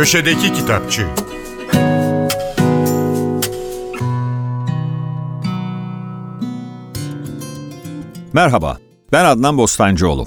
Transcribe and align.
Köşedeki 0.00 0.52
Kitapçı 0.52 1.06
Merhaba, 8.32 8.78
ben 9.12 9.24
Adnan 9.24 9.58
Bostancıoğlu. 9.58 10.26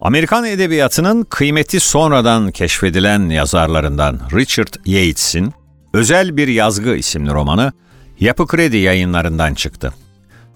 Amerikan 0.00 0.44
edebiyatının 0.44 1.24
kıymeti 1.24 1.80
sonradan 1.80 2.50
keşfedilen 2.50 3.28
yazarlarından 3.28 4.20
Richard 4.34 4.74
Yates'in 4.86 5.52
Özel 5.92 6.36
Bir 6.36 6.48
Yazgı 6.48 6.94
isimli 6.94 7.30
romanı 7.30 7.72
Yapı 8.20 8.46
Kredi 8.46 8.76
yayınlarından 8.76 9.54
çıktı. 9.54 9.92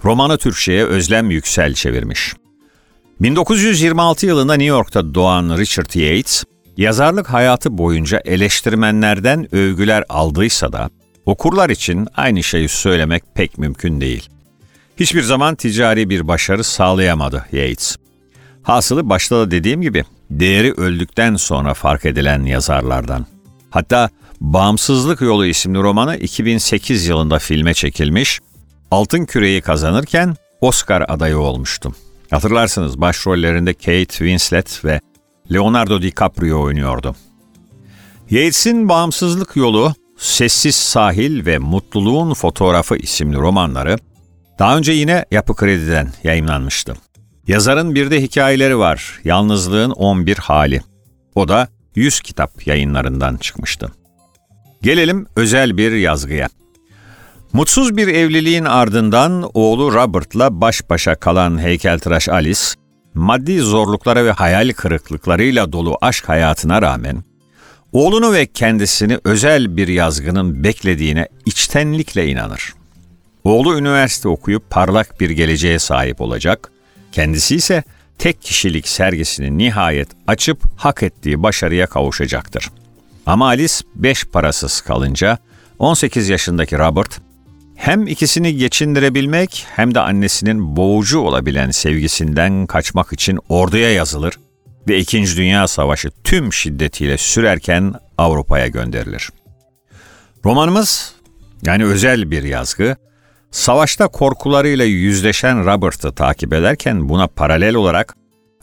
Romanı 0.05 0.39
Türkçe'ye 0.39 0.85
Özlem 0.85 1.31
Yüksel 1.31 1.75
çevirmiş. 1.75 2.35
1926 3.21 4.27
yılında 4.27 4.55
New 4.55 4.77
York'ta 4.77 5.15
doğan 5.15 5.59
Richard 5.59 5.95
Yates, 5.95 6.45
yazarlık 6.81 7.33
hayatı 7.33 7.79
boyunca 7.79 8.23
eleştirmenlerden 8.25 9.55
övgüler 9.55 10.05
aldıysa 10.09 10.73
da 10.73 10.91
okurlar 11.27 11.71
için 11.71 12.09
aynı 12.17 12.43
şeyi 12.43 12.69
söylemek 12.69 13.23
pek 13.35 13.59
mümkün 13.59 14.01
değil. 14.01 14.29
Hiçbir 15.01 15.23
zaman 15.23 15.55
ticari 15.55 16.11
bir 16.11 16.29
başarı 16.29 16.65
sağlayamadı 16.65 17.47
Yates. 17.53 17.97
Hasılı 18.63 19.09
başta 19.09 19.37
da 19.37 19.51
dediğim 19.51 19.83
gibi 19.83 20.05
değeri 20.31 20.73
öldükten 20.73 21.37
sonra 21.37 21.75
fark 21.75 22.05
edilen 22.05 22.43
yazarlardan. 22.43 23.27
Hatta 23.71 24.11
Bağımsızlık 24.41 25.21
Yolu 25.21 25.47
isimli 25.47 25.79
romanı 25.79 26.17
2008 26.17 27.07
yılında 27.07 27.39
filme 27.39 27.75
çekilmiş, 27.75 28.41
Altın 28.91 29.25
Küreyi 29.25 29.61
kazanırken 29.61 30.37
Oscar 30.61 31.05
adayı 31.09 31.39
olmuştu. 31.39 31.95
Hatırlarsınız 32.31 33.01
başrollerinde 33.01 33.75
Kate 33.75 34.05
Winslet 34.05 34.85
ve 34.85 35.01
Leonardo 35.53 36.03
DiCaprio 36.03 36.63
oynuyordu. 36.63 37.17
Yates'in 38.31 38.89
Bağımsızlık 38.89 39.57
Yolu, 39.57 39.95
Sessiz 40.19 40.77
Sahil 40.77 41.47
ve 41.47 41.59
Mutluluğun 41.59 42.35
Fotoğrafı 42.35 42.97
isimli 42.97 43.37
romanları 43.37 43.97
daha 44.59 44.77
önce 44.77 44.93
yine 44.93 45.25
Yapı 45.31 45.55
Kredi'den 45.55 46.13
yayınlanmıştı. 46.25 46.95
Yazarın 47.47 47.95
bir 47.95 48.11
de 48.11 48.23
hikayeleri 48.23 48.79
var. 48.79 49.21
Yalnızlığın 49.25 49.91
11 49.91 50.37
hali. 50.37 50.83
O 51.35 51.49
da 51.49 51.69
100 51.95 52.21
kitap 52.21 52.67
yayınlarından 52.67 53.37
çıkmıştı. 53.37 53.93
Gelelim 54.83 55.27
özel 55.37 55.77
bir 55.77 55.93
yazgıya. 55.93 56.49
Mutsuz 57.53 57.97
bir 57.97 58.09
evliliğin 58.09 58.65
ardından 58.65 59.51
oğlu 59.55 59.93
Robert'la 59.95 60.61
baş 60.61 60.91
başa 60.91 61.15
kalan 61.15 61.59
heykeltıraş 61.59 62.29
Alice, 62.29 62.61
maddi 63.15 63.59
zorluklara 63.59 64.25
ve 64.25 64.33
hayal 64.33 64.73
kırıklıklarıyla 64.73 65.73
dolu 65.73 65.99
aşk 66.01 66.29
hayatına 66.29 66.83
rağmen, 66.83 67.25
oğlunu 67.93 68.33
ve 68.33 68.47
kendisini 68.47 69.19
özel 69.25 69.77
bir 69.77 69.89
yazgının 69.89 70.65
beklediğine 70.65 71.29
içtenlikle 71.47 72.29
inanır. 72.29 72.75
Oğlu 73.45 73.79
üniversite 73.79 74.29
okuyup 74.29 74.71
parlak 74.71 75.21
bir 75.21 75.31
geleceğe 75.31 75.79
sahip 75.79 76.21
olacak, 76.21 76.71
kendisi 77.13 77.57
ise 77.57 77.83
tek 78.19 78.43
kişilik 78.43 78.89
sergisini 78.89 79.59
nihayet 79.59 80.09
açıp 80.27 80.63
hak 80.77 81.03
ettiği 81.03 81.43
başarıya 81.43 81.87
kavuşacaktır. 81.87 82.71
Ama 83.27 83.47
Alice 83.47 83.75
beş 83.95 84.25
parasız 84.25 84.81
kalınca 84.81 85.39
18 85.79 86.29
yaşındaki 86.29 86.79
Robert 86.79 87.21
hem 87.81 88.07
ikisini 88.07 88.57
geçindirebilmek 88.57 89.67
hem 89.77 89.95
de 89.95 90.01
annesinin 90.01 90.77
boğucu 90.77 91.19
olabilen 91.19 91.71
sevgisinden 91.71 92.67
kaçmak 92.67 93.13
için 93.13 93.39
orduya 93.49 93.93
yazılır 93.93 94.35
ve 94.89 94.99
İkinci 94.99 95.37
Dünya 95.37 95.69
Savaşı 95.69 96.11
tüm 96.25 96.53
şiddetiyle 96.53 97.19
sürerken 97.19 97.95
Avrupa'ya 98.19 98.67
gönderilir. 98.67 99.31
Romanımız 100.45 101.15
yani 101.63 101.85
özel 101.85 102.31
bir 102.31 102.43
yazgı 102.43 102.97
Savaşta 103.51 104.09
korkularıyla 104.09 104.85
yüzleşen 104.85 105.67
Robert'ı 105.67 106.15
takip 106.15 106.53
ederken 106.53 107.09
buna 107.09 107.27
paralel 107.27 107.75
olarak 107.75 108.15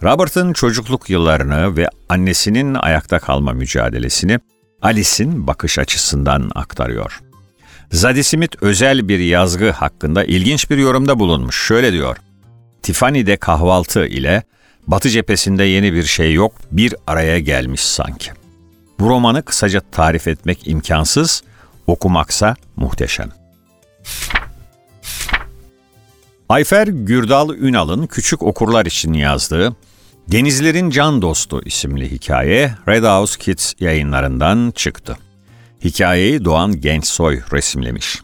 Robert'ın 0.03 0.53
çocukluk 0.53 1.09
yıllarını 1.09 1.77
ve 1.77 1.89
annesinin 2.09 2.73
ayakta 2.73 3.19
kalma 3.19 3.53
mücadelesini 3.53 4.39
Alice'in 4.81 5.47
bakış 5.47 5.79
açısından 5.79 6.51
aktarıyor. 6.56 7.26
Zadie 7.92 8.24
Smith 8.24 8.56
özel 8.62 9.08
bir 9.08 9.20
yazgı 9.20 9.72
hakkında 9.72 10.24
ilginç 10.24 10.70
bir 10.70 10.78
yorumda 10.78 11.20
bulunmuş. 11.20 11.68
Şöyle 11.68 11.92
diyor. 11.92 12.18
Tiffany'de 12.81 13.38
kahvaltı 13.38 14.06
ile 14.06 14.44
Batı 14.88 15.09
cephesinde 15.09 15.64
yeni 15.64 15.94
bir 15.94 16.03
şey 16.03 16.34
yok, 16.34 16.53
bir 16.72 16.96
araya 17.08 17.40
gelmiş 17.40 17.81
sanki. 17.81 18.31
Bu 19.00 19.09
romanı 19.09 19.44
kısaca 19.44 19.81
tarif 19.92 20.28
etmek 20.28 20.68
imkansız, 20.68 21.44
okumaksa 21.88 22.56
muhteşem. 22.75 23.30
Ayfer 26.50 26.88
Gürdal 26.88 27.50
Ünal'ın 27.50 28.08
küçük 28.08 28.44
okurlar 28.44 28.86
için 28.86 29.14
yazdığı 29.14 29.75
Denizlerin 30.28 30.90
Can 30.90 31.22
Dostu 31.22 31.62
isimli 31.66 32.12
hikaye 32.12 32.75
Red 32.88 33.04
House 33.04 33.40
Kids 33.40 33.74
yayınlarından 33.80 34.72
çıktı. 34.75 35.18
Hikayeyi 35.83 36.45
Doğan 36.45 36.81
Gençsoy 36.81 37.41
resimlemiş. 37.53 38.19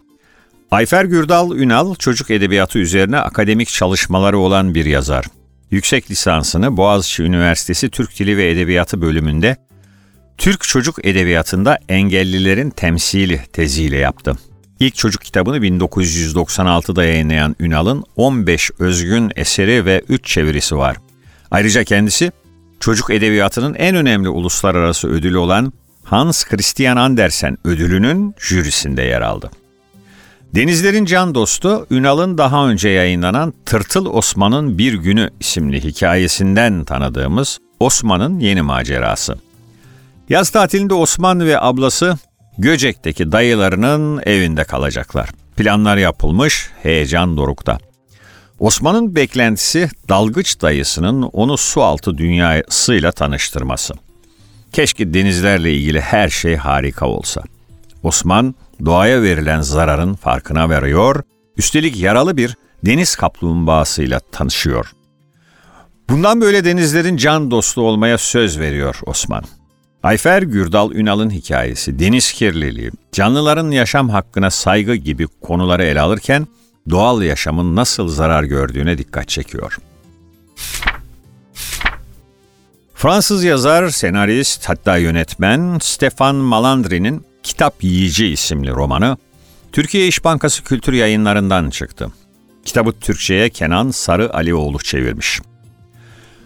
Ayfer 0.71 1.05
Gürdal 1.05 1.51
Ünal 1.51 1.95
çocuk 1.95 2.31
edebiyatı 2.31 2.79
üzerine 2.79 3.17
akademik 3.17 3.67
çalışmaları 3.67 4.37
olan 4.37 4.75
bir 4.75 4.85
yazar. 4.85 5.25
Yüksek 5.71 6.11
lisansını 6.11 6.77
Boğaziçi 6.77 7.23
Üniversitesi 7.23 7.89
Türk 7.89 8.19
Dili 8.19 8.37
ve 8.37 8.49
Edebiyatı 8.49 9.01
bölümünde 9.01 9.57
Türk 10.37 10.61
çocuk 10.61 11.05
edebiyatında 11.05 11.77
engellilerin 11.89 12.69
temsili 12.69 13.41
teziyle 13.53 13.97
yaptı. 13.97 14.37
İlk 14.79 14.95
çocuk 14.95 15.21
kitabını 15.21 15.57
1996'da 15.57 17.05
yayınlayan 17.05 17.55
Ünal'ın 17.59 18.03
15 18.15 18.71
özgün 18.79 19.31
eseri 19.35 19.85
ve 19.85 20.03
3 20.09 20.25
çevirisi 20.25 20.77
var. 20.77 20.97
Ayrıca 21.51 21.83
kendisi 21.83 22.31
çocuk 22.79 23.09
edebiyatının 23.09 23.73
en 23.73 23.95
önemli 23.95 24.29
uluslararası 24.29 25.07
ödülü 25.07 25.37
olan 25.37 25.73
Hans 26.03 26.43
Christian 26.43 26.97
Andersen 26.97 27.57
ödülünün 27.63 28.35
jürisinde 28.39 29.01
yer 29.01 29.21
aldı. 29.21 29.51
Denizlerin 30.55 31.05
Can 31.05 31.35
Dostu, 31.35 31.87
Ünal'ın 31.91 32.37
daha 32.37 32.67
önce 32.67 32.89
yayınlanan 32.89 33.53
Tırtıl 33.65 34.05
Osman'ın 34.05 34.77
Bir 34.77 34.93
Günü 34.93 35.29
isimli 35.39 35.83
hikayesinden 35.83 36.83
tanıdığımız 36.83 37.59
Osman'ın 37.79 38.39
yeni 38.39 38.61
macerası. 38.61 39.35
Yaz 40.29 40.49
tatilinde 40.49 40.93
Osman 40.93 41.39
ve 41.45 41.61
ablası 41.61 42.17
Göcek'teki 42.57 43.31
dayılarının 43.31 44.21
evinde 44.25 44.63
kalacaklar. 44.63 45.29
Planlar 45.57 45.97
yapılmış, 45.97 46.69
heyecan 46.83 47.37
dorukta. 47.37 47.77
Osman'ın 48.59 49.15
beklentisi 49.15 49.89
dalgıç 50.09 50.61
dayısının 50.61 51.21
onu 51.21 51.57
su 51.57 51.83
altı 51.83 52.17
dünyasıyla 52.17 53.11
tanıştırması. 53.11 53.93
Keşke 54.73 55.13
denizlerle 55.13 55.73
ilgili 55.73 56.01
her 56.01 56.29
şey 56.29 56.55
harika 56.55 57.07
olsa. 57.07 57.41
Osman 58.03 58.55
doğaya 58.85 59.21
verilen 59.21 59.61
zararın 59.61 60.13
farkına 60.13 60.69
varıyor, 60.69 61.23
üstelik 61.57 61.99
yaralı 61.99 62.37
bir 62.37 62.57
deniz 62.85 63.15
kaplumbağasıyla 63.15 64.19
tanışıyor. 64.31 64.91
Bundan 66.09 66.41
böyle 66.41 66.65
denizlerin 66.65 67.17
can 67.17 67.51
dostu 67.51 67.81
olmaya 67.81 68.17
söz 68.17 68.59
veriyor 68.59 68.99
Osman. 69.05 69.43
Ayfer 70.03 70.41
Gürdal 70.41 70.91
Ünal'ın 70.91 71.29
hikayesi 71.29 71.99
deniz 71.99 72.31
kirliliği, 72.31 72.91
canlıların 73.11 73.71
yaşam 73.71 74.09
hakkına 74.09 74.49
saygı 74.49 74.95
gibi 74.95 75.27
konuları 75.41 75.83
ele 75.83 76.01
alırken 76.01 76.47
doğal 76.89 77.21
yaşamın 77.21 77.75
nasıl 77.75 78.07
zarar 78.07 78.43
gördüğüne 78.43 78.97
dikkat 78.97 79.29
çekiyor. 79.29 79.77
Fransız 83.03 83.43
yazar, 83.43 83.89
senarist 83.89 84.69
hatta 84.69 84.97
yönetmen 84.97 85.77
Stefan 85.81 86.35
Malandri'nin 86.35 87.25
Kitap 87.43 87.83
Yiyici 87.83 88.27
isimli 88.27 88.71
romanı 88.71 89.17
Türkiye 89.71 90.07
İş 90.07 90.23
Bankası 90.23 90.63
Kültür 90.63 90.93
Yayınlarından 90.93 91.69
çıktı. 91.69 92.07
Kitabı 92.65 92.91
Türkçe'ye 92.91 93.49
Kenan 93.49 93.91
Sarı 93.91 94.33
Alioğlu 94.33 94.79
çevirmiş. 94.79 95.41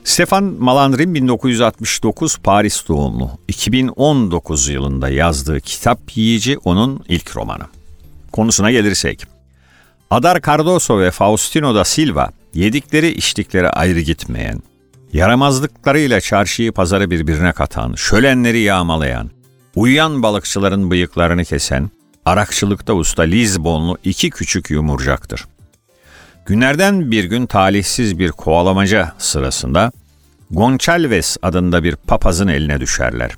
Stefan 0.03 0.43
Malandrin 0.43 1.13
1969 1.13 2.37
Paris 2.37 2.87
doğumlu. 2.87 3.31
2019 3.47 4.67
yılında 4.69 5.09
yazdığı 5.09 5.61
Kitap 5.61 5.99
Yiyici 6.15 6.57
onun 6.57 7.03
ilk 7.09 7.35
romanı. 7.35 7.63
Konusuna 8.31 8.71
gelirsek. 8.71 9.23
Adar 10.09 10.41
Cardoso 10.41 10.99
ve 10.99 11.11
Faustino 11.11 11.75
da 11.75 11.83
Silva 11.83 12.31
yedikleri 12.53 13.09
içtikleri 13.09 13.69
ayrı 13.69 13.99
gitmeyen, 13.99 14.61
yaramazlıklarıyla 15.13 16.21
çarşıyı 16.21 16.71
pazarı 16.71 17.11
birbirine 17.11 17.51
katan, 17.51 17.93
şölenleri 17.95 18.59
yağmalayan, 18.59 19.29
uyuyan 19.75 20.23
balıkçıların 20.23 20.91
bıyıklarını 20.91 21.45
kesen, 21.45 21.89
arakçılıkta 22.25 22.93
usta 22.93 23.23
Lizbonlu 23.23 23.97
iki 24.03 24.29
küçük 24.29 24.69
yumurcaktır. 24.69 25.45
Günlerden 26.45 27.11
bir 27.11 27.23
gün 27.23 27.45
talihsiz 27.45 28.19
bir 28.19 28.31
kovalamaca 28.31 29.13
sırasında 29.17 29.91
Gonçalves 30.51 31.37
adında 31.41 31.83
bir 31.83 31.95
papazın 31.95 32.47
eline 32.47 32.79
düşerler. 32.79 33.31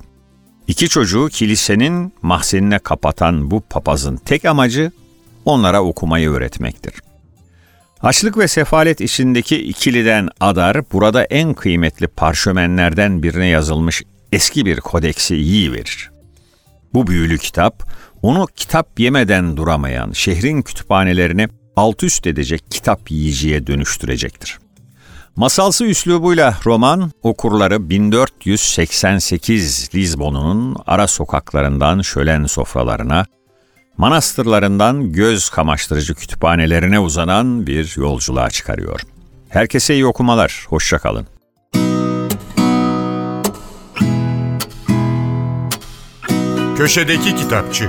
İki 0.66 0.88
çocuğu 0.88 1.28
kilisenin 1.32 2.12
mahzenine 2.22 2.78
kapatan 2.78 3.50
bu 3.50 3.60
papazın 3.60 4.16
tek 4.16 4.44
amacı 4.44 4.90
onlara 5.44 5.82
okumayı 5.82 6.30
öğretmektir. 6.30 6.94
Açlık 8.02 8.38
ve 8.38 8.48
sefalet 8.48 9.00
içindeki 9.00 9.62
ikiliden 9.62 10.28
Adar 10.40 10.90
burada 10.92 11.24
en 11.24 11.54
kıymetli 11.54 12.06
parşömenlerden 12.06 13.22
birine 13.22 13.46
yazılmış 13.46 14.02
eski 14.32 14.66
bir 14.66 14.80
kodeksi 14.80 15.34
yiyiverir. 15.34 16.10
Bu 16.94 17.06
büyülü 17.06 17.38
kitap 17.38 17.90
onu 18.22 18.46
kitap 18.56 19.00
yemeden 19.00 19.56
duramayan 19.56 20.12
şehrin 20.12 20.62
kütüphanelerini 20.62 21.48
alt 21.76 22.02
üst 22.02 22.26
edecek 22.26 22.64
kitap 22.70 23.10
yiyiciye 23.10 23.66
dönüştürecektir. 23.66 24.58
Masalsı 25.36 25.84
üslubuyla 25.84 26.54
roman 26.66 27.12
okurları 27.22 27.90
1488 27.90 29.90
Lizbon'un 29.94 30.76
ara 30.86 31.06
sokaklarından 31.06 32.02
şölen 32.02 32.44
sofralarına, 32.44 33.26
manastırlarından 34.00 35.12
göz 35.12 35.50
kamaştırıcı 35.50 36.14
kütüphanelerine 36.14 37.00
uzanan 37.00 37.66
bir 37.66 37.94
yolculuğa 37.96 38.50
çıkarıyor. 38.50 39.00
Herkese 39.48 39.94
iyi 39.94 40.06
okumalar, 40.06 40.66
hoşçakalın. 40.68 41.26
Köşedeki 46.76 47.36
Kitapçı 47.36 47.88